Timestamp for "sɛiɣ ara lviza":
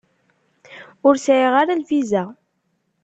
1.17-2.23